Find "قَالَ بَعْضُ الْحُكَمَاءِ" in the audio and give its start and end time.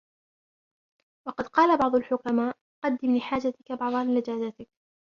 1.47-2.55